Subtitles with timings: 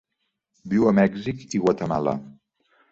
[0.71, 2.19] Viu a Mèxic i Guatemala.